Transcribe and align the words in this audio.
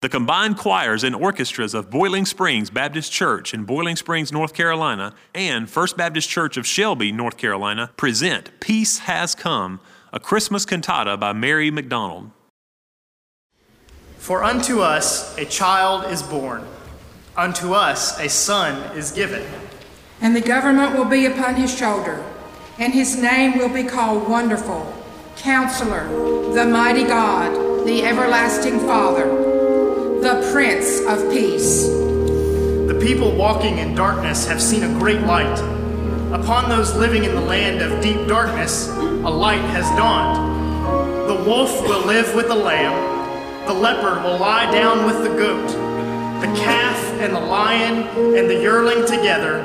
The 0.00 0.08
combined 0.08 0.56
choirs 0.56 1.02
and 1.02 1.12
orchestras 1.12 1.74
of 1.74 1.90
Boiling 1.90 2.24
Springs 2.24 2.70
Baptist 2.70 3.10
Church 3.10 3.52
in 3.52 3.64
Boiling 3.64 3.96
Springs, 3.96 4.30
North 4.30 4.54
Carolina, 4.54 5.12
and 5.34 5.68
First 5.68 5.96
Baptist 5.96 6.30
Church 6.30 6.56
of 6.56 6.64
Shelby, 6.64 7.10
North 7.10 7.36
Carolina, 7.36 7.90
present 7.96 8.52
Peace 8.60 8.98
Has 9.00 9.34
Come, 9.34 9.80
a 10.12 10.20
Christmas 10.20 10.64
cantata 10.64 11.16
by 11.16 11.32
Mary 11.32 11.72
McDonald. 11.72 12.30
For 14.18 14.44
unto 14.44 14.82
us 14.82 15.36
a 15.36 15.44
child 15.44 16.08
is 16.12 16.22
born, 16.22 16.64
unto 17.36 17.72
us 17.72 18.20
a 18.20 18.28
son 18.28 18.96
is 18.96 19.10
given. 19.10 19.44
And 20.20 20.36
the 20.36 20.40
government 20.40 20.96
will 20.96 21.06
be 21.06 21.26
upon 21.26 21.56
his 21.56 21.76
shoulder, 21.76 22.24
and 22.78 22.94
his 22.94 23.20
name 23.20 23.58
will 23.58 23.68
be 23.68 23.82
called 23.82 24.30
Wonderful, 24.30 24.94
Counselor, 25.38 26.06
the 26.54 26.66
Mighty 26.66 27.02
God, 27.02 27.84
the 27.84 28.04
Everlasting 28.04 28.78
Father 28.78 29.47
the 30.28 30.52
Prince 30.52 31.00
of 31.06 31.32
Peace. 31.32 31.88
The 31.88 32.98
people 33.02 33.34
walking 33.34 33.78
in 33.78 33.94
darkness 33.94 34.46
have 34.46 34.60
seen 34.60 34.82
a 34.82 34.98
great 34.98 35.22
light. 35.22 35.58
Upon 36.34 36.68
those 36.68 36.94
living 36.94 37.24
in 37.24 37.34
the 37.34 37.40
land 37.40 37.80
of 37.80 38.02
deep 38.02 38.28
darkness, 38.28 38.88
a 38.88 39.30
light 39.30 39.62
has 39.70 39.86
dawned. 39.96 41.30
The 41.30 41.44
wolf 41.48 41.80
will 41.80 42.04
live 42.04 42.34
with 42.34 42.48
the 42.48 42.54
lamb, 42.54 43.66
the 43.66 43.72
leopard 43.72 44.22
will 44.22 44.36
lie 44.36 44.70
down 44.70 45.06
with 45.06 45.22
the 45.22 45.34
goat, 45.34 45.66
the 46.42 46.60
calf 46.60 47.02
and 47.22 47.34
the 47.34 47.40
lion 47.40 48.02
and 48.36 48.50
the 48.50 48.60
yearling 48.60 49.06
together, 49.06 49.60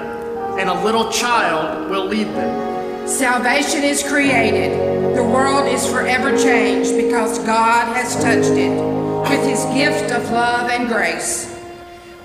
and 0.58 0.70
a 0.70 0.84
little 0.86 1.12
child 1.12 1.90
will 1.90 2.06
lead 2.06 2.28
them. 2.28 3.06
Salvation 3.06 3.84
is 3.84 4.02
created. 4.02 4.80
The 5.14 5.26
world 5.26 5.68
is 5.68 5.86
forever 5.86 6.38
changed 6.38 6.96
because 6.96 7.40
God 7.40 7.94
has 7.98 8.16
touched 8.24 8.58
it 8.58 9.03
with 9.24 9.48
his 9.48 9.64
gift 9.74 10.12
of 10.12 10.30
love 10.32 10.70
and 10.70 10.88
grace. 10.88 11.50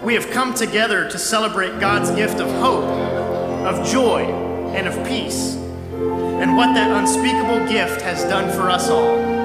We 0.02 0.14
have 0.14 0.30
come 0.30 0.54
together 0.54 1.08
to 1.08 1.18
celebrate 1.18 1.78
God's 1.80 2.10
gift 2.10 2.40
of 2.40 2.50
hope, 2.60 2.84
of 2.84 3.86
joy, 3.88 4.24
and 4.74 4.86
of 4.88 5.06
peace, 5.06 5.54
and 5.54 6.56
what 6.56 6.74
that 6.74 6.90
unspeakable 6.90 7.68
gift 7.68 8.00
has 8.02 8.24
done 8.24 8.52
for 8.56 8.68
us 8.68 8.88
all. 8.88 9.37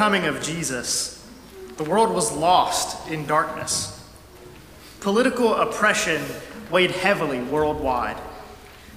Coming 0.00 0.24
of 0.24 0.40
Jesus, 0.40 1.28
the 1.76 1.84
world 1.84 2.08
was 2.08 2.32
lost 2.32 3.10
in 3.10 3.26
darkness. 3.26 4.02
Political 5.00 5.56
oppression 5.56 6.22
weighed 6.70 6.90
heavily 6.90 7.42
worldwide. 7.42 8.16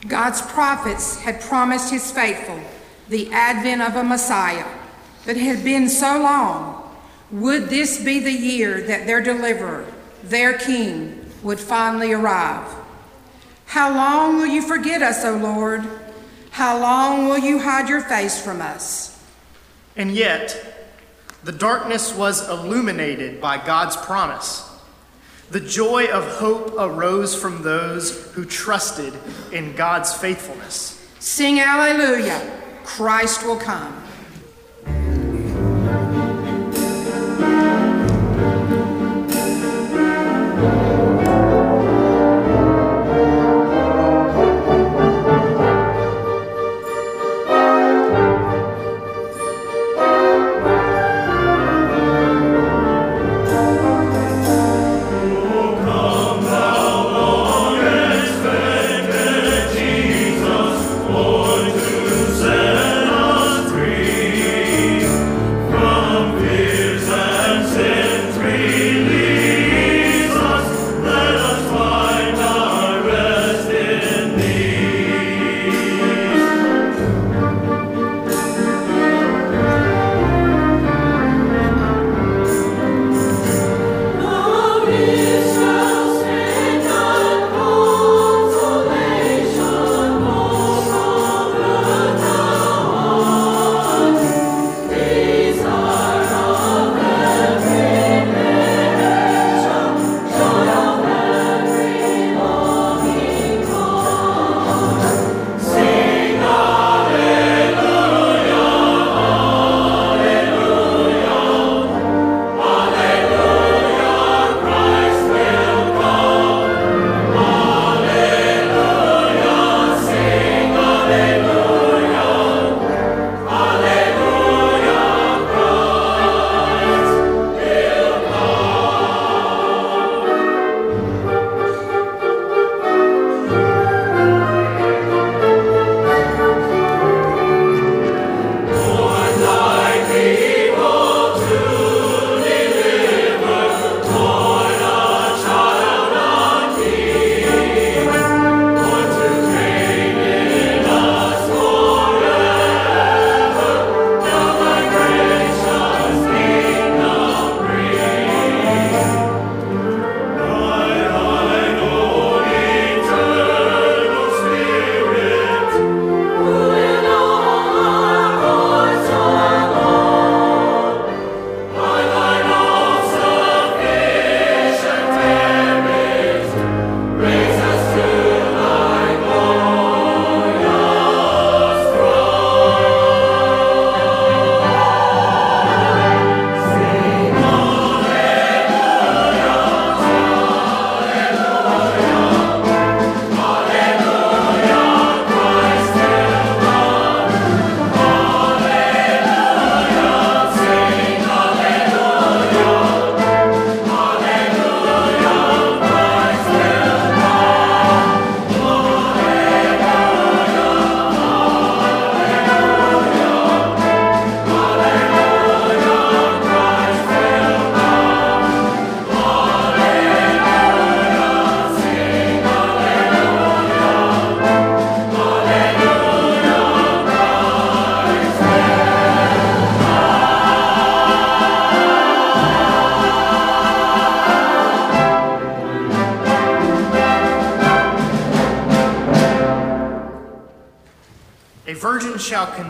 God's 0.08 0.42
prophets 0.42 1.20
had 1.20 1.42
promised 1.42 1.92
his 1.92 2.10
faithful 2.10 2.58
the 3.10 3.30
advent 3.34 3.82
of 3.82 3.98
a 3.98 4.04
Messiah 4.06 4.66
that 5.26 5.36
had 5.36 5.62
been 5.62 5.90
so 5.90 6.22
long. 6.22 6.90
Would 7.32 7.68
this 7.68 8.02
be 8.02 8.20
the 8.20 8.32
year 8.32 8.80
that 8.84 9.06
their 9.06 9.20
deliverer, 9.22 9.86
their 10.24 10.58
king, 10.58 11.30
would 11.44 11.60
finally 11.60 12.14
arrive? 12.14 12.74
How 13.66 13.94
long 13.94 14.38
will 14.38 14.48
you 14.48 14.62
forget 14.62 15.02
us, 15.02 15.26
O 15.26 15.36
Lord? 15.36 15.84
How 16.52 16.80
long 16.80 17.28
will 17.28 17.40
you 17.40 17.60
hide 17.60 17.90
your 17.90 18.00
face 18.00 18.42
from 18.42 18.62
us? 18.62 19.22
And 19.98 20.16
yet, 20.16 20.73
The 21.44 21.52
darkness 21.52 22.16
was 22.16 22.48
illuminated 22.48 23.42
by 23.42 23.64
God's 23.64 23.98
promise. 23.98 24.70
The 25.52 25.60
joy 25.60 26.08
of 26.08 26.26
hope 26.38 26.74
arose 26.80 27.36
from 27.36 27.64
those 27.64 28.32
who 28.32 28.46
trusted 28.46 29.14
in 29.52 29.76
God's 29.76 30.14
faithfulness. 30.14 31.06
Sing 31.20 31.60
Alleluia, 31.60 32.62
Christ 32.84 33.46
will 33.46 33.58
come. 33.58 34.04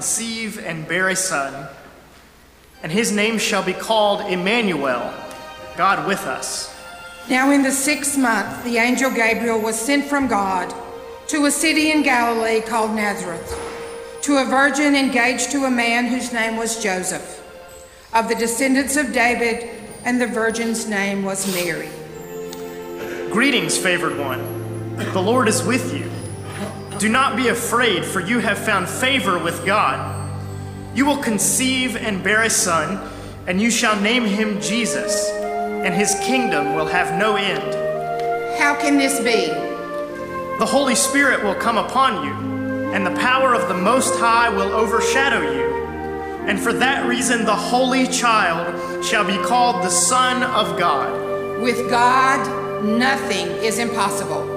Conceive 0.03 0.59
and 0.59 0.85
bear 0.85 1.07
a 1.07 1.15
son, 1.15 1.65
and 2.83 2.91
his 2.91 3.13
name 3.13 3.37
shall 3.37 3.63
be 3.63 3.71
called 3.71 4.19
Emmanuel, 4.29 5.13
God 5.77 6.05
with 6.05 6.27
us. 6.27 6.77
Now, 7.29 7.51
in 7.51 7.63
the 7.63 7.71
sixth 7.71 8.17
month, 8.17 8.65
the 8.65 8.79
angel 8.79 9.09
Gabriel 9.09 9.61
was 9.61 9.79
sent 9.79 10.03
from 10.03 10.27
God 10.27 10.75
to 11.27 11.45
a 11.45 11.51
city 11.51 11.91
in 11.91 12.03
Galilee 12.03 12.59
called 12.59 12.91
Nazareth, 12.91 13.47
to 14.23 14.39
a 14.39 14.43
virgin 14.43 14.93
engaged 14.93 15.51
to 15.53 15.63
a 15.63 15.71
man 15.71 16.07
whose 16.07 16.33
name 16.33 16.57
was 16.57 16.83
Joseph, 16.83 17.41
of 18.13 18.27
the 18.27 18.35
descendants 18.35 18.97
of 18.97 19.13
David, 19.13 19.69
and 20.03 20.19
the 20.19 20.27
virgin's 20.27 20.85
name 20.85 21.23
was 21.23 21.55
Mary. 21.55 21.87
Greetings, 23.31 23.77
favored 23.77 24.19
one. 24.19 24.97
The 24.97 25.21
Lord 25.21 25.47
is 25.47 25.63
with 25.63 25.93
you. 25.93 26.02
Do 27.03 27.09
not 27.09 27.35
be 27.35 27.49
afraid, 27.49 28.05
for 28.05 28.21
you 28.21 28.39
have 28.39 28.57
found 28.57 28.87
favor 28.87 29.37
with 29.37 29.65
God. 29.65 30.25
You 30.95 31.05
will 31.05 31.17
conceive 31.17 31.97
and 31.97 32.23
bear 32.23 32.43
a 32.43 32.49
son, 32.49 32.97
and 33.45 33.61
you 33.61 33.69
shall 33.71 33.99
name 33.99 34.23
him 34.23 34.61
Jesus, 34.61 35.29
and 35.29 35.93
his 35.93 36.15
kingdom 36.23 36.75
will 36.75 36.85
have 36.85 37.19
no 37.19 37.35
end. 37.35 37.61
How 38.57 38.79
can 38.79 38.97
this 38.97 39.19
be? 39.19 39.47
The 40.59 40.65
Holy 40.65 40.95
Spirit 40.95 41.43
will 41.43 41.55
come 41.55 41.77
upon 41.77 42.25
you, 42.25 42.93
and 42.93 43.05
the 43.05 43.19
power 43.19 43.53
of 43.53 43.67
the 43.67 43.73
Most 43.73 44.17
High 44.17 44.47
will 44.47 44.71
overshadow 44.71 45.41
you. 45.41 45.73
And 46.47 46.57
for 46.57 46.71
that 46.71 47.05
reason, 47.05 47.43
the 47.43 47.53
Holy 47.53 48.07
Child 48.07 49.03
shall 49.03 49.25
be 49.25 49.37
called 49.39 49.83
the 49.83 49.89
Son 49.89 50.41
of 50.41 50.79
God. 50.79 51.61
With 51.61 51.89
God, 51.89 52.85
nothing 52.85 53.47
is 53.61 53.77
impossible. 53.77 54.52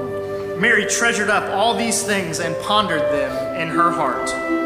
Mary 0.58 0.86
treasured 0.86 1.28
up 1.28 1.44
all 1.52 1.76
these 1.76 2.02
things 2.02 2.40
and 2.40 2.56
pondered 2.62 3.02
them 3.02 3.56
in 3.56 3.68
her 3.68 3.92
heart. 3.92 4.65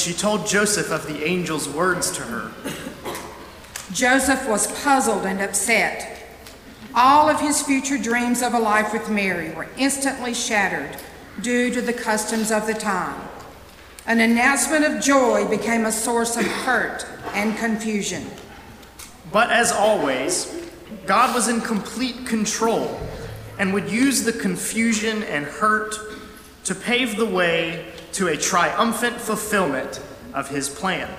She 0.00 0.12
told 0.12 0.46
Joseph 0.46 0.90
of 0.90 1.06
the 1.06 1.24
angel's 1.26 1.68
words 1.68 2.10
to 2.12 2.22
her. 2.22 2.52
Joseph 3.92 4.48
was 4.48 4.66
puzzled 4.82 5.26
and 5.26 5.40
upset. 5.40 6.18
All 6.94 7.28
of 7.28 7.40
his 7.40 7.62
future 7.62 7.98
dreams 7.98 8.42
of 8.42 8.54
a 8.54 8.58
life 8.58 8.92
with 8.92 9.10
Mary 9.10 9.50
were 9.50 9.68
instantly 9.76 10.32
shattered 10.32 10.96
due 11.42 11.70
to 11.72 11.80
the 11.80 11.92
customs 11.92 12.50
of 12.50 12.66
the 12.66 12.74
time. 12.74 13.20
An 14.06 14.20
announcement 14.20 14.84
of 14.84 15.02
joy 15.02 15.46
became 15.48 15.84
a 15.84 15.92
source 15.92 16.36
of 16.36 16.46
hurt 16.46 17.06
and 17.34 17.56
confusion. 17.58 18.26
But 19.30 19.50
as 19.50 19.70
always, 19.70 20.68
God 21.06 21.34
was 21.34 21.48
in 21.48 21.60
complete 21.60 22.26
control 22.26 22.98
and 23.58 23.74
would 23.74 23.90
use 23.90 24.24
the 24.24 24.32
confusion 24.32 25.22
and 25.24 25.44
hurt 25.44 25.94
to 26.64 26.74
pave 26.74 27.16
the 27.16 27.26
way 27.26 27.89
to 28.12 28.28
a 28.28 28.36
triumphant 28.36 29.20
fulfillment 29.20 30.02
of 30.34 30.48
his 30.48 30.68
plan. 30.68 31.10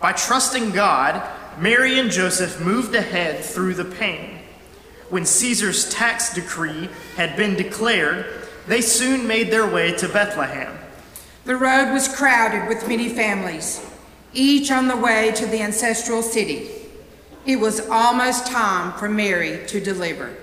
By 0.00 0.12
trusting 0.12 0.72
God, 0.72 1.22
Mary 1.58 1.98
and 1.98 2.10
Joseph 2.10 2.60
moved 2.60 2.94
ahead 2.94 3.44
through 3.44 3.74
the 3.74 3.84
pain. 3.84 4.40
When 5.08 5.24
Caesar's 5.24 5.88
tax 5.88 6.34
decree 6.34 6.88
had 7.16 7.36
been 7.36 7.54
declared, 7.54 8.26
they 8.66 8.80
soon 8.80 9.26
made 9.26 9.50
their 9.50 9.66
way 9.66 9.92
to 9.92 10.08
Bethlehem. 10.08 10.76
The 11.44 11.56
road 11.56 11.92
was 11.92 12.08
crowded 12.08 12.68
with 12.68 12.88
many 12.88 13.08
families, 13.08 13.84
each 14.32 14.70
on 14.70 14.88
the 14.88 14.96
way 14.96 15.30
to 15.36 15.46
the 15.46 15.60
ancestral 15.60 16.22
city. 16.22 16.70
It 17.46 17.56
was 17.56 17.88
almost 17.88 18.46
time 18.46 18.98
for 18.98 19.08
Mary 19.08 19.66
to 19.66 19.80
deliver. 19.80 20.34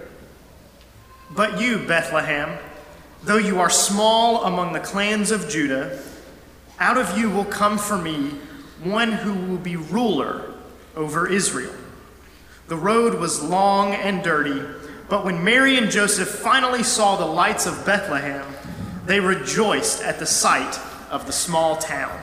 But 1.31 1.60
you, 1.60 1.79
Bethlehem, 1.79 2.60
though 3.23 3.37
you 3.37 3.59
are 3.59 3.69
small 3.69 4.43
among 4.43 4.73
the 4.73 4.79
clans 4.79 5.31
of 5.31 5.49
Judah, 5.49 5.99
out 6.79 6.97
of 6.97 7.17
you 7.17 7.29
will 7.29 7.45
come 7.45 7.77
for 7.77 7.97
me 7.97 8.31
one 8.83 9.11
who 9.11 9.33
will 9.33 9.59
be 9.59 9.75
ruler 9.75 10.53
over 10.95 11.27
Israel. 11.27 11.73
The 12.67 12.75
road 12.75 13.15
was 13.15 13.43
long 13.43 13.93
and 13.93 14.23
dirty, 14.23 14.61
but 15.09 15.23
when 15.25 15.43
Mary 15.43 15.77
and 15.77 15.91
Joseph 15.91 16.29
finally 16.29 16.83
saw 16.83 17.15
the 17.15 17.25
lights 17.25 17.65
of 17.65 17.85
Bethlehem, 17.85 18.45
they 19.05 19.19
rejoiced 19.19 20.01
at 20.01 20.19
the 20.19 20.25
sight 20.25 20.79
of 21.09 21.25
the 21.25 21.33
small 21.33 21.75
town. 21.75 22.17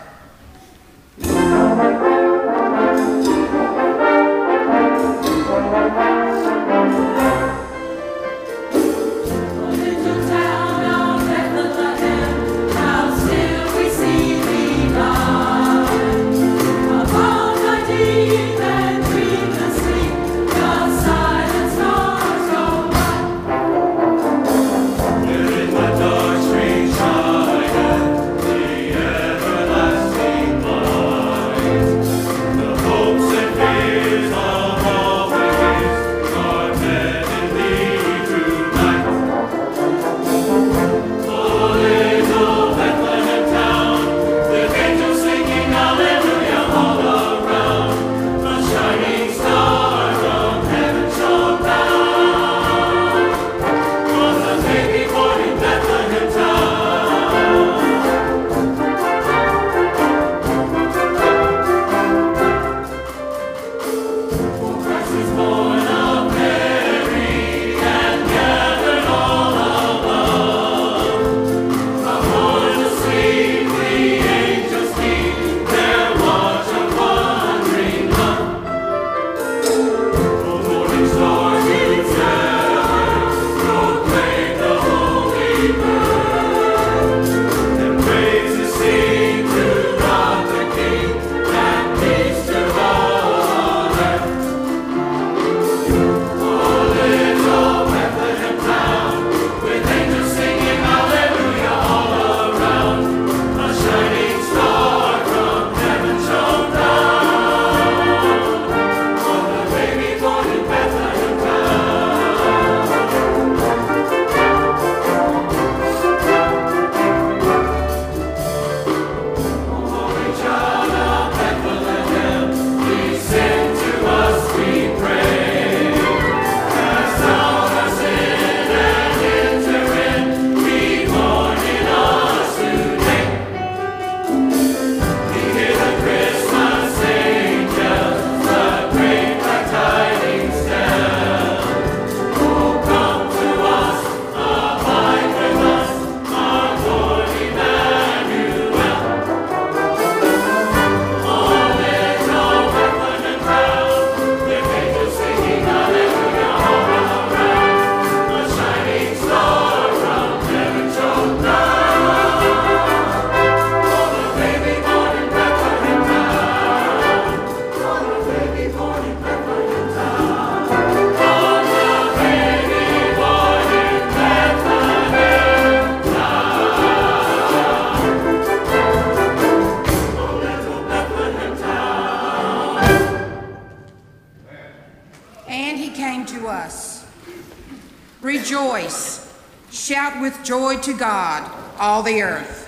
Joy 190.42 190.76
to 190.78 190.92
God, 190.92 191.50
all 191.78 192.02
the 192.02 192.22
earth. 192.22 192.64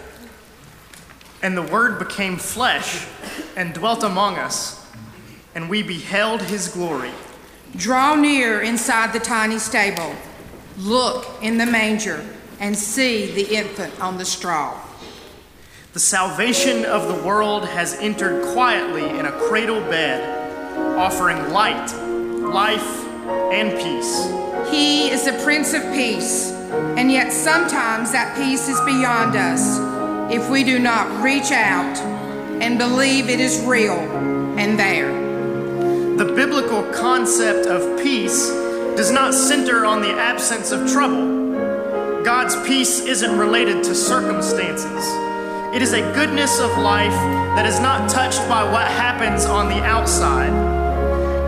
And 1.42 1.56
the 1.56 1.62
Word 1.62 1.98
became 1.98 2.36
flesh 2.36 3.06
and 3.56 3.72
dwelt 3.72 4.02
among 4.02 4.36
us, 4.36 4.86
and 5.54 5.68
we 5.68 5.82
beheld 5.82 6.42
his 6.42 6.68
glory. 6.68 7.12
Draw 7.76 8.16
near 8.16 8.60
inside 8.60 9.12
the 9.12 9.20
tiny 9.20 9.58
stable, 9.58 10.14
look 10.78 11.26
in 11.40 11.58
the 11.58 11.66
manger, 11.66 12.24
and 12.58 12.76
see 12.76 13.30
the 13.32 13.54
infant 13.54 14.00
on 14.00 14.18
the 14.18 14.24
straw. 14.24 14.78
The 15.92 16.00
salvation 16.00 16.84
of 16.84 17.08
the 17.08 17.24
world 17.24 17.66
has 17.66 17.94
entered 17.94 18.44
quietly 18.52 19.08
in 19.08 19.26
a 19.26 19.32
cradle 19.32 19.80
bed, 19.80 20.96
offering 20.96 21.52
light, 21.52 21.92
life, 22.42 23.04
and 23.52 23.72
peace. 23.78 24.70
He 24.70 25.10
is 25.10 25.24
the 25.24 25.32
Prince 25.42 25.72
of 25.72 25.82
Peace. 25.94 26.59
And 26.72 27.10
yet 27.10 27.32
sometimes 27.32 28.12
that 28.12 28.36
peace 28.36 28.68
is 28.68 28.80
beyond 28.82 29.36
us 29.36 29.78
if 30.32 30.48
we 30.48 30.62
do 30.62 30.78
not 30.78 31.22
reach 31.22 31.50
out 31.50 31.98
and 32.62 32.78
believe 32.78 33.28
it 33.28 33.40
is 33.40 33.60
real 33.64 33.98
and 34.58 34.78
there. 34.78 35.10
The 36.16 36.32
biblical 36.34 36.82
concept 36.92 37.66
of 37.66 38.00
peace 38.02 38.48
does 38.96 39.10
not 39.10 39.34
center 39.34 39.84
on 39.84 40.02
the 40.02 40.10
absence 40.10 40.70
of 40.70 40.90
trouble. 40.90 42.22
God's 42.22 42.54
peace 42.66 43.00
isn't 43.00 43.38
related 43.38 43.82
to 43.84 43.94
circumstances. 43.94 45.04
It 45.74 45.82
is 45.82 45.94
a 45.94 46.00
goodness 46.12 46.60
of 46.60 46.76
life 46.78 47.12
that 47.56 47.64
is 47.64 47.80
not 47.80 48.10
touched 48.10 48.46
by 48.48 48.62
what 48.62 48.86
happens 48.86 49.46
on 49.46 49.68
the 49.68 49.82
outside. 49.82 50.50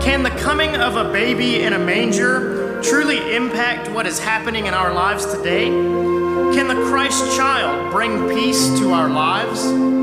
Can 0.01 0.23
the 0.23 0.31
coming 0.31 0.75
of 0.75 0.95
a 0.97 1.11
baby 1.11 1.61
in 1.61 1.73
a 1.73 1.79
manger 1.79 2.62
truly 2.83 3.33
impact 3.33 3.89
what 3.89 4.05
is 4.05 4.19
happening 4.19 4.65
in 4.65 4.73
our 4.73 4.93
lives 4.93 5.25
today? 5.25 5.67
Can 5.67 6.67
the 6.67 6.75
Christ 6.89 7.35
child 7.35 7.91
bring 7.93 8.27
peace 8.29 8.67
to 8.79 8.91
our 8.91 9.09
lives? 9.09 10.02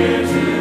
here 0.00 0.22
to 0.22 0.59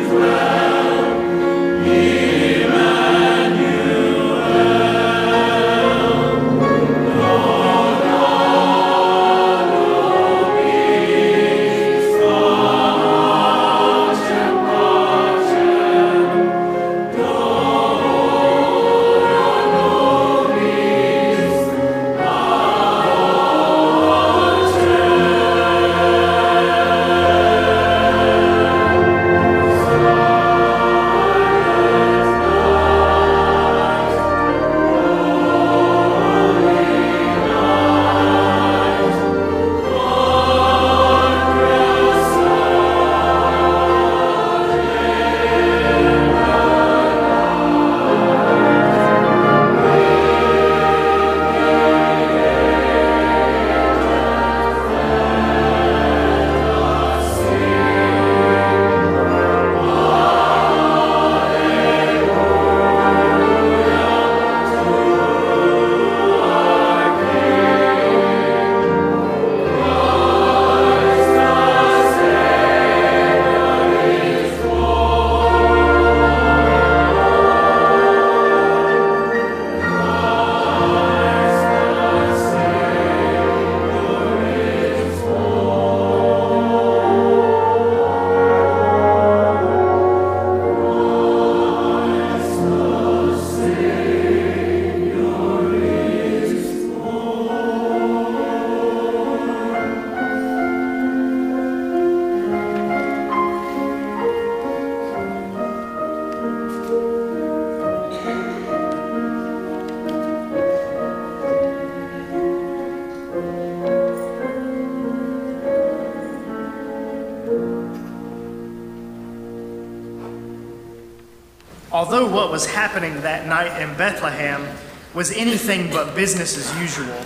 was 122.59 122.67
happening 122.67 123.21
that 123.21 123.47
night 123.47 123.81
in 123.81 123.87
Bethlehem 123.95 124.67
was 125.13 125.31
anything 125.31 125.89
but 125.89 126.13
business 126.13 126.57
as 126.57 126.81
usual, 126.81 127.17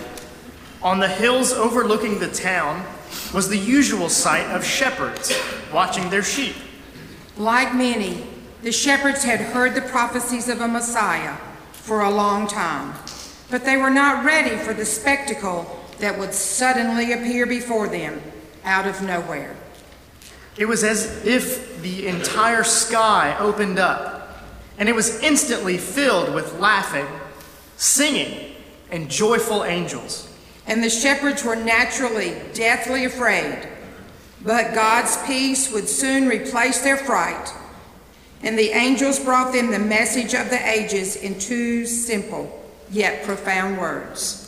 on 0.80 1.00
the 1.00 1.08
hills 1.08 1.52
overlooking 1.52 2.20
the 2.20 2.28
town 2.28 2.86
was 3.34 3.48
the 3.48 3.58
usual 3.58 4.08
sight 4.08 4.46
of 4.54 4.64
shepherds 4.64 5.36
watching 5.72 6.08
their 6.08 6.22
sheep. 6.22 6.54
Like 7.36 7.74
many, 7.74 8.24
the 8.62 8.70
shepherds 8.70 9.24
had 9.24 9.40
heard 9.40 9.74
the 9.74 9.80
prophecies 9.80 10.48
of 10.48 10.60
a 10.60 10.68
Messiah 10.68 11.36
for 11.72 12.02
a 12.02 12.10
long 12.10 12.46
time, 12.46 12.94
but 13.50 13.64
they 13.64 13.76
were 13.76 13.90
not 13.90 14.24
ready 14.24 14.54
for 14.54 14.72
the 14.72 14.86
spectacle 14.86 15.84
that 15.98 16.16
would 16.16 16.32
suddenly 16.32 17.12
appear 17.12 17.44
before 17.44 17.88
them 17.88 18.22
out 18.64 18.86
of 18.86 19.02
nowhere. 19.02 19.56
It 20.56 20.66
was 20.66 20.84
as 20.84 21.26
if 21.26 21.82
the 21.82 22.06
entire 22.06 22.62
sky 22.62 23.36
opened 23.40 23.80
up, 23.80 24.13
and 24.78 24.88
it 24.88 24.94
was 24.94 25.20
instantly 25.20 25.78
filled 25.78 26.34
with 26.34 26.58
laughing, 26.58 27.06
singing, 27.76 28.54
and 28.90 29.10
joyful 29.10 29.64
angels. 29.64 30.28
And 30.66 30.82
the 30.82 30.90
shepherds 30.90 31.44
were 31.44 31.56
naturally 31.56 32.36
deathly 32.54 33.04
afraid. 33.04 33.68
But 34.42 34.74
God's 34.74 35.16
peace 35.26 35.72
would 35.72 35.88
soon 35.88 36.28
replace 36.28 36.80
their 36.80 36.96
fright. 36.96 37.52
And 38.42 38.58
the 38.58 38.70
angels 38.70 39.18
brought 39.18 39.52
them 39.52 39.70
the 39.70 39.78
message 39.78 40.34
of 40.34 40.50
the 40.50 40.68
ages 40.68 41.16
in 41.16 41.38
two 41.38 41.86
simple 41.86 42.62
yet 42.90 43.24
profound 43.24 43.78
words. 43.78 44.43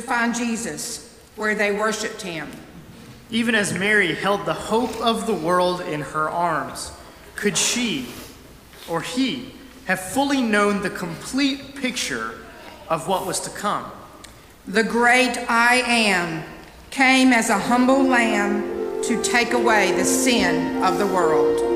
To 0.00 0.06
find 0.06 0.32
Jesus, 0.32 1.12
where 1.34 1.56
they 1.56 1.72
worshiped 1.72 2.22
him. 2.22 2.48
Even 3.30 3.56
as 3.56 3.74
Mary 3.74 4.14
held 4.14 4.46
the 4.46 4.54
hope 4.54 4.96
of 5.00 5.26
the 5.26 5.34
world 5.34 5.80
in 5.80 6.00
her 6.00 6.30
arms, 6.30 6.92
could 7.34 7.58
she 7.58 8.06
or 8.88 9.00
he 9.00 9.52
have 9.86 9.98
fully 9.98 10.40
known 10.40 10.82
the 10.82 10.90
complete 10.90 11.74
picture 11.74 12.38
of 12.88 13.08
what 13.08 13.26
was 13.26 13.40
to 13.40 13.50
come? 13.50 13.90
The 14.68 14.84
great 14.84 15.36
I 15.48 15.82
am 15.86 16.44
came 16.90 17.32
as 17.32 17.50
a 17.50 17.58
humble 17.58 18.04
lamb 18.04 19.02
to 19.02 19.20
take 19.22 19.52
away 19.52 19.92
the 19.92 20.04
sin 20.04 20.80
of 20.84 20.98
the 20.98 21.06
world. 21.06 21.67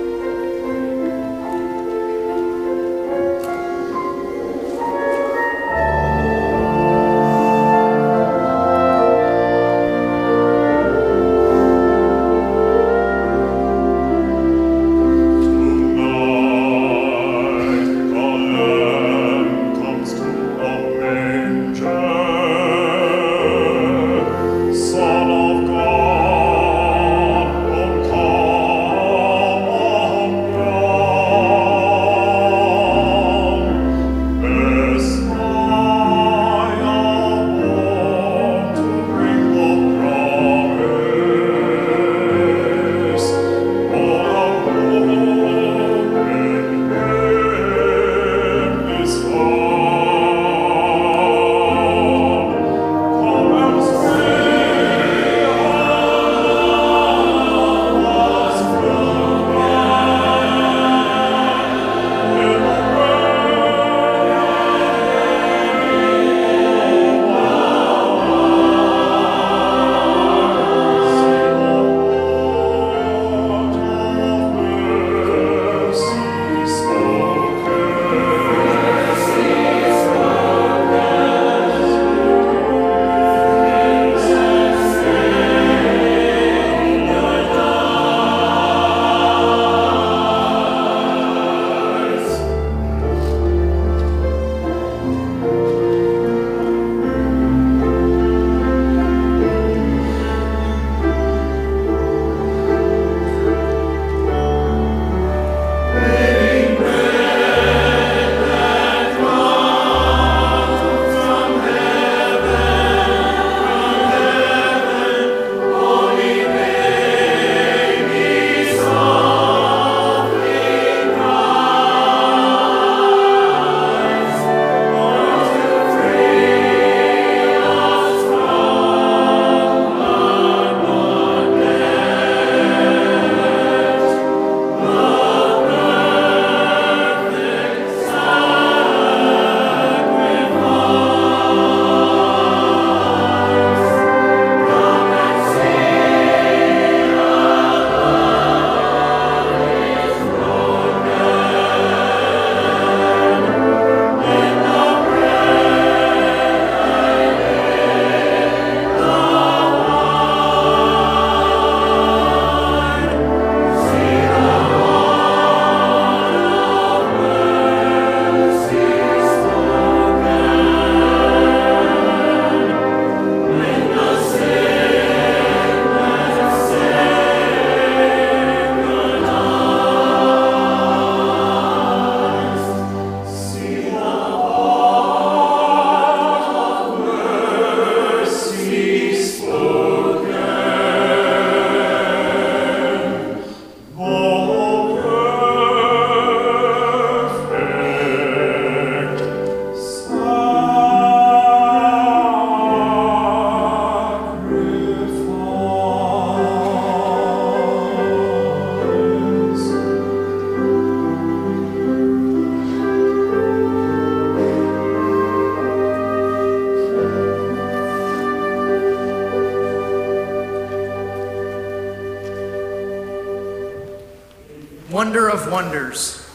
Of 225.42 225.52
wonders, 225.52 226.28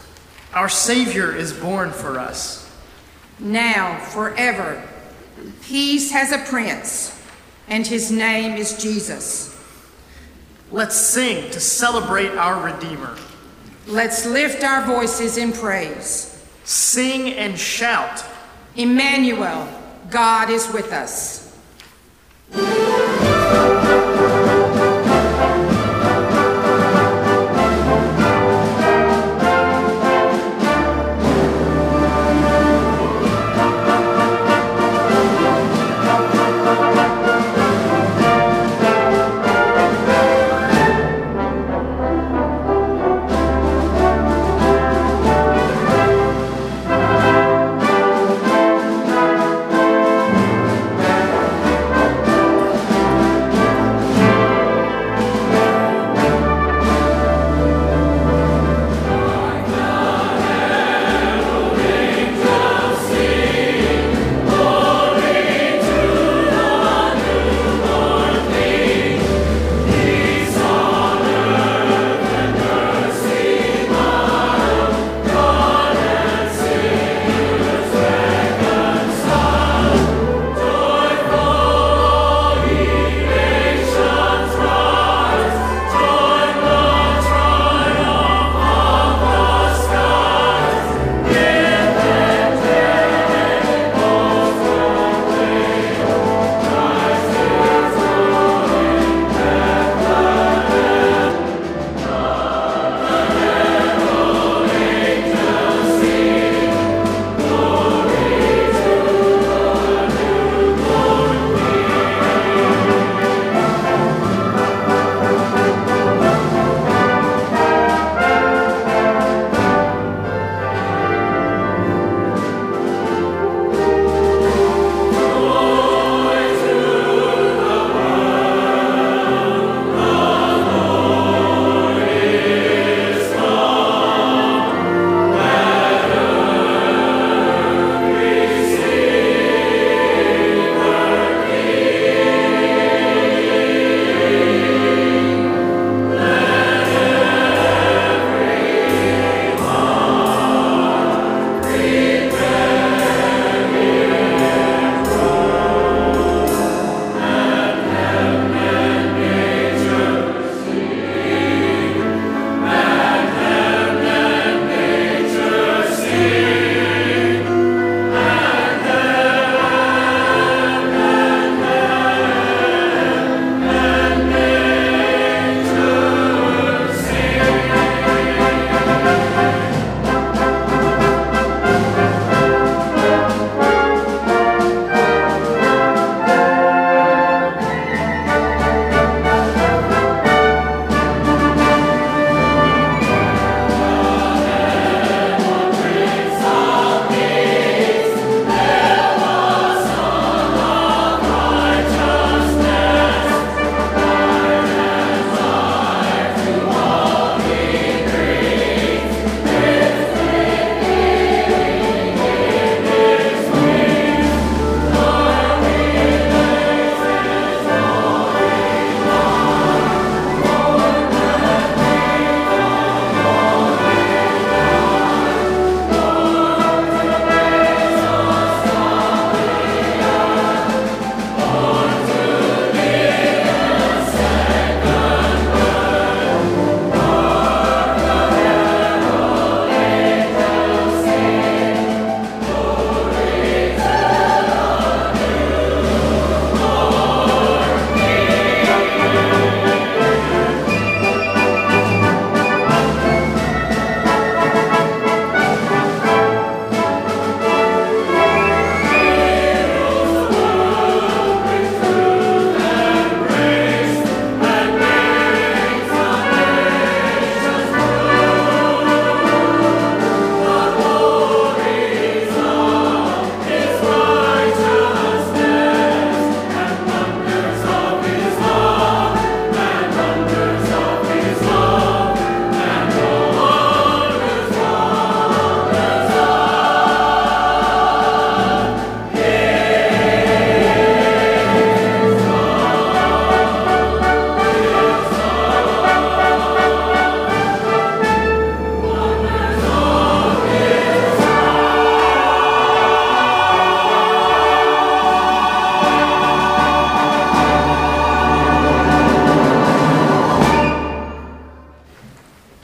our 0.54 0.68
Savior 0.68 1.34
is 1.34 1.52
born 1.52 1.90
for 1.90 2.18
us. 2.18 2.70
Now, 3.38 3.98
forever, 3.98 4.82
peace 5.62 6.10
has 6.10 6.32
a 6.32 6.38
prince, 6.50 7.20
and 7.68 7.86
his 7.86 8.10
name 8.10 8.56
is 8.56 8.82
Jesus. 8.82 9.54
Let's 10.70 10.96
sing 10.96 11.50
to 11.50 11.60
celebrate 11.60 12.30
our 12.36 12.72
Redeemer. 12.72 13.16
Let's 13.86 14.26
lift 14.26 14.64
our 14.64 14.84
voices 14.84 15.38
in 15.38 15.52
praise. 15.52 16.34
Sing 16.64 17.32
and 17.34 17.58
shout. 17.58 18.24
Emmanuel, 18.76 19.68
God 20.10 20.50
is 20.50 20.70
with 20.72 20.92
us. 20.92 21.37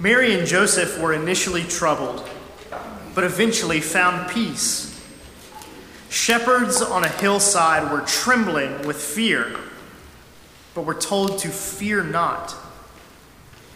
Mary 0.05 0.39
and 0.39 0.47
Joseph 0.47 1.01
were 1.01 1.15
initially 1.15 1.63
troubled, 1.63 2.29
but 3.15 3.25
eventually 3.25 3.81
found 3.81 4.31
peace. 4.31 5.03
Shepherds 6.11 6.83
on 6.83 7.05
a 7.05 7.09
hillside 7.09 7.91
were 7.91 8.03
trembling 8.03 8.87
with 8.87 8.99
fear, 8.99 9.57
but 10.75 10.83
were 10.83 10.93
told 10.93 11.39
to 11.39 11.49
fear 11.49 12.05
not. 12.05 12.55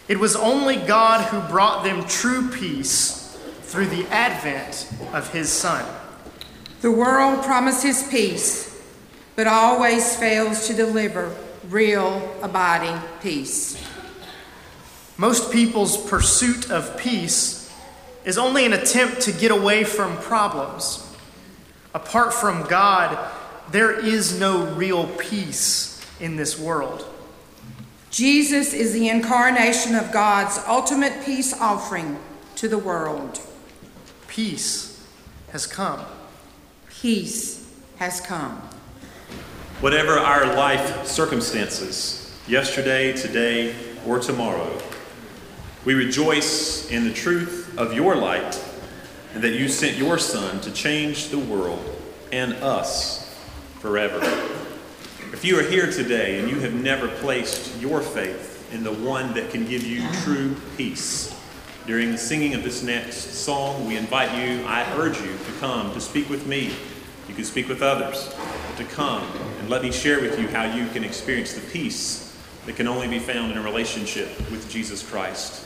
It 0.07 0.19
was 0.19 0.35
only 0.35 0.75
God 0.75 1.25
who 1.29 1.41
brought 1.51 1.83
them 1.83 2.03
true 2.03 2.47
peace 2.49 3.35
through 3.63 3.87
the 3.87 4.05
advent 4.09 4.87
of 5.11 5.33
his 5.33 5.49
Son. 5.49 5.83
The 6.81 6.91
world 6.91 7.43
promises 7.43 8.07
peace, 8.07 8.85
but 9.35 9.47
always 9.47 10.15
fails 10.15 10.67
to 10.67 10.75
deliver 10.75 11.35
real, 11.69 12.35
abiding 12.43 13.01
peace. 13.19 13.83
Most 15.19 15.51
people's 15.51 15.97
pursuit 16.09 16.71
of 16.71 16.97
peace 16.97 17.69
is 18.23 18.37
only 18.37 18.65
an 18.65 18.71
attempt 18.71 19.19
to 19.23 19.33
get 19.33 19.51
away 19.51 19.83
from 19.83 20.15
problems. 20.15 21.13
Apart 21.93 22.33
from 22.33 22.63
God, 22.63 23.29
there 23.69 23.91
is 23.91 24.39
no 24.39 24.67
real 24.75 25.07
peace 25.17 26.01
in 26.21 26.37
this 26.37 26.57
world. 26.57 27.05
Jesus 28.09 28.71
is 28.71 28.93
the 28.93 29.09
incarnation 29.09 29.93
of 29.93 30.13
God's 30.13 30.57
ultimate 30.65 31.25
peace 31.25 31.53
offering 31.59 32.17
to 32.55 32.69
the 32.69 32.77
world. 32.77 33.41
Peace 34.29 35.05
has 35.51 35.67
come. 35.67 35.99
Peace 36.89 37.69
has 37.97 38.21
come. 38.21 38.55
Whatever 39.81 40.17
our 40.17 40.45
life 40.55 41.05
circumstances, 41.05 42.33
yesterday, 42.47 43.11
today, 43.11 43.75
or 44.07 44.19
tomorrow, 44.19 44.81
we 45.89 45.95
rejoice 45.95 46.87
in 46.91 47.03
the 47.03 47.11
truth 47.11 47.75
of 47.75 47.93
your 47.93 48.15
light 48.15 48.63
and 49.33 49.43
that 49.43 49.53
you 49.53 49.67
sent 49.67 49.97
your 49.97 50.19
Son 50.19 50.61
to 50.61 50.69
change 50.69 51.29
the 51.29 51.39
world 51.39 51.83
and 52.31 52.53
us 52.57 53.35
forever. 53.79 54.19
If 55.33 55.43
you 55.43 55.57
are 55.57 55.63
here 55.63 55.91
today 55.91 56.37
and 56.37 56.47
you 56.47 56.59
have 56.59 56.75
never 56.75 57.07
placed 57.07 57.81
your 57.81 58.01
faith 58.01 58.71
in 58.71 58.83
the 58.83 58.93
one 58.93 59.33
that 59.33 59.49
can 59.49 59.65
give 59.65 59.83
you 59.83 60.07
true 60.21 60.55
peace, 60.77 61.35
during 61.87 62.11
the 62.11 62.19
singing 62.19 62.53
of 62.53 62.63
this 62.63 62.83
next 62.83 63.15
song, 63.33 63.87
we 63.87 63.97
invite 63.97 64.31
you, 64.37 64.63
I 64.67 64.83
urge 64.95 65.19
you 65.19 65.35
to 65.35 65.51
come 65.59 65.91
to 65.95 65.99
speak 65.99 66.29
with 66.29 66.45
me. 66.45 66.71
You 67.27 67.33
can 67.33 67.45
speak 67.45 67.67
with 67.67 67.81
others, 67.81 68.31
to 68.77 68.83
come 68.83 69.23
and 69.59 69.71
let 69.71 69.81
me 69.81 69.91
share 69.91 70.21
with 70.21 70.39
you 70.39 70.49
how 70.49 70.65
you 70.65 70.87
can 70.89 71.03
experience 71.03 71.53
the 71.53 71.61
peace 71.71 72.37
that 72.67 72.75
can 72.75 72.87
only 72.87 73.07
be 73.07 73.17
found 73.17 73.51
in 73.51 73.57
a 73.57 73.63
relationship 73.63 74.37
with 74.51 74.69
Jesus 74.69 75.01
Christ. 75.01 75.65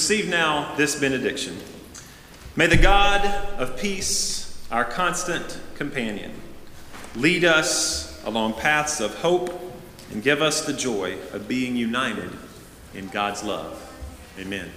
Receive 0.00 0.30
now 0.30 0.74
this 0.76 0.98
benediction. 0.98 1.58
May 2.56 2.68
the 2.68 2.78
God 2.78 3.22
of 3.58 3.76
peace, 3.76 4.58
our 4.70 4.82
constant 4.82 5.60
companion, 5.74 6.32
lead 7.14 7.44
us 7.44 8.18
along 8.24 8.54
paths 8.54 9.00
of 9.02 9.14
hope 9.16 9.60
and 10.10 10.22
give 10.22 10.40
us 10.40 10.64
the 10.64 10.72
joy 10.72 11.18
of 11.34 11.46
being 11.46 11.76
united 11.76 12.30
in 12.94 13.08
God's 13.08 13.42
love. 13.44 13.76
Amen. 14.38 14.70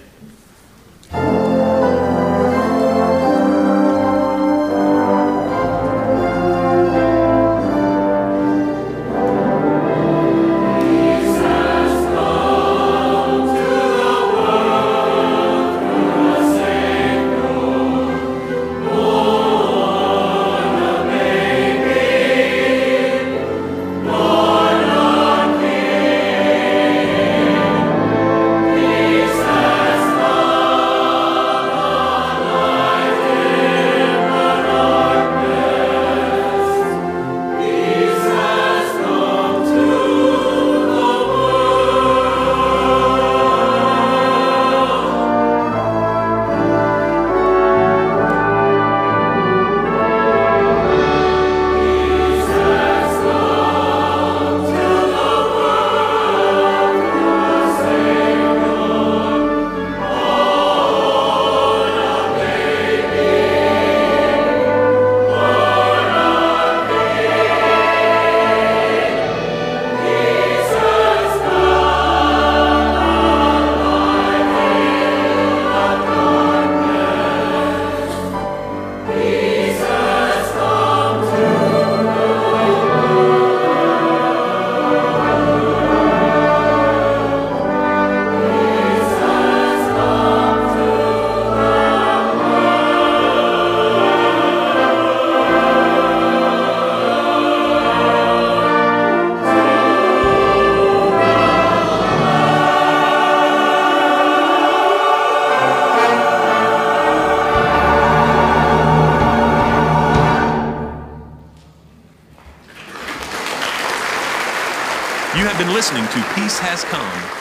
Peace 116.44 116.58
Has 116.58 116.84
Come, 116.84 117.00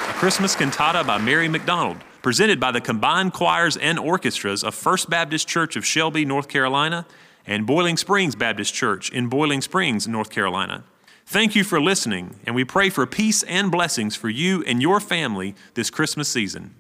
a 0.10 0.18
Christmas 0.18 0.56
cantata 0.56 1.04
by 1.04 1.18
Mary 1.18 1.50
McDonald, 1.50 1.98
presented 2.22 2.58
by 2.58 2.72
the 2.72 2.80
combined 2.80 3.34
choirs 3.34 3.76
and 3.76 4.00
orchestras 4.00 4.64
of 4.64 4.74
First 4.74 5.10
Baptist 5.10 5.46
Church 5.46 5.76
of 5.76 5.86
Shelby, 5.86 6.24
North 6.24 6.48
Carolina, 6.48 7.06
and 7.46 7.68
Boiling 7.68 7.98
Springs 7.98 8.34
Baptist 8.34 8.74
Church 8.74 9.12
in 9.12 9.28
Boiling 9.28 9.60
Springs, 9.60 10.08
North 10.08 10.30
Carolina. 10.30 10.86
Thank 11.26 11.54
you 11.54 11.66
for 11.66 11.82
listening, 11.82 12.40
and 12.46 12.56
we 12.56 12.64
pray 12.64 12.90
for 12.90 13.06
peace 13.06 13.44
and 13.44 13.70
blessings 13.70 14.16
for 14.16 14.30
you 14.30 14.64
and 14.64 14.82
your 14.82 15.02
family 15.02 15.54
this 15.74 15.90
Christmas 15.90 16.30
season. 16.30 16.74